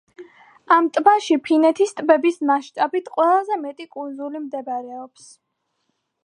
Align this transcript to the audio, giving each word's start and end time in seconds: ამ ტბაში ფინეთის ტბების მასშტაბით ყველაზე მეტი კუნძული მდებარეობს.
ამ 0.75 0.85
ტბაში 0.93 1.35
ფინეთის 1.49 1.93
ტბების 1.99 2.39
მასშტაბით 2.51 3.13
ყველაზე 3.17 3.59
მეტი 3.67 3.87
კუნძული 3.97 4.43
მდებარეობს. 4.49 5.29